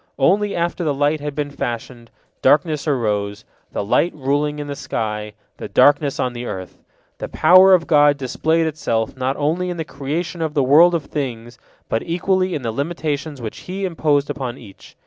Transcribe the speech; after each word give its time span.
Only 0.17 0.55
after 0.55 0.83
the 0.83 0.95
light 0.95 1.19
had 1.19 1.35
been 1.35 1.51
fashioned, 1.51 2.09
darkness 2.41 2.87
arose, 2.87 3.45
the 3.71 3.83
light 3.85 4.11
ruling 4.15 4.57
in 4.57 4.65
the 4.65 4.75
sky, 4.75 5.33
the 5.57 5.67
darkness 5.67 6.19
on 6.19 6.33
the 6.33 6.43
earth. 6.43 6.79
The 7.19 7.29
power 7.29 7.75
of 7.75 7.85
God 7.85 8.17
displayed 8.17 8.65
itself 8.65 9.15
not 9.15 9.37
only 9.37 9.69
in 9.69 9.77
the 9.77 9.85
creation 9.85 10.41
of 10.41 10.55
the 10.55 10.63
world 10.63 10.95
of 10.95 11.05
things, 11.05 11.59
but 11.87 12.01
equally 12.01 12.55
in 12.55 12.63
the 12.63 12.71
limitations 12.71 13.43
which 13.43 13.59
He 13.69 13.85
imposed 13.85 14.31
upon 14.31 14.57
each. 14.57 14.97